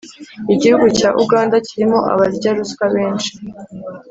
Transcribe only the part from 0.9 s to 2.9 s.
cya Uganda kirimo abarya ruswa